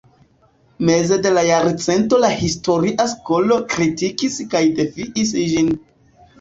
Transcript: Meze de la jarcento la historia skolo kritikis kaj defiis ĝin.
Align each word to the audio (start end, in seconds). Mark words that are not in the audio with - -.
Meze 0.87 1.19
de 1.25 1.31
la 1.35 1.43
jarcento 1.49 2.19
la 2.25 2.33
historia 2.41 3.07
skolo 3.13 3.61
kritikis 3.77 4.41
kaj 4.57 4.65
defiis 4.83 5.39
ĝin. 5.55 5.75